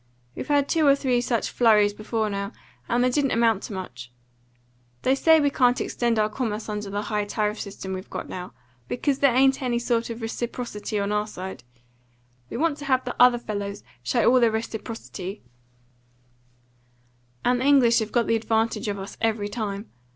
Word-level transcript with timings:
We've 0.33 0.47
had 0.47 0.67
two 0.67 0.87
or 0.87 0.95
three 0.95 1.21
such 1.21 1.51
flurries 1.51 1.93
before 1.93 2.27
now, 2.27 2.53
and 2.89 3.03
they 3.03 3.11
didn't 3.11 3.29
amount 3.33 3.61
to 3.65 3.73
much. 3.73 4.11
They 5.03 5.13
say 5.13 5.39
we 5.39 5.51
can't 5.51 5.79
extend 5.79 6.17
our 6.17 6.27
commerce 6.27 6.67
under 6.67 6.89
the 6.89 7.03
high 7.03 7.25
tariff 7.25 7.59
system 7.59 7.93
we've 7.93 8.09
got 8.09 8.27
now, 8.27 8.53
because 8.87 9.19
there 9.19 9.35
ain't 9.35 9.61
any 9.61 9.77
sort 9.77 10.09
of 10.09 10.19
reciprocity 10.23 10.99
on 10.99 11.11
our 11.11 11.27
side, 11.27 11.63
we 12.49 12.57
want 12.57 12.79
to 12.79 12.85
have 12.85 13.05
the 13.05 13.15
other 13.19 13.37
fellows 13.37 13.83
show 14.01 14.25
all 14.27 14.39
the 14.39 14.49
reciprocity, 14.49 15.43
and 17.45 17.61
the 17.61 17.65
English 17.65 17.99
have 17.99 18.11
got 18.11 18.25
the 18.25 18.35
advantage 18.35 18.87
of 18.87 18.97
us 18.97 19.17
every 19.21 19.49
time. 19.49 19.91